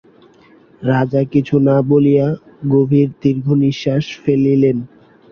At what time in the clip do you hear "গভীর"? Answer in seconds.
2.71-3.09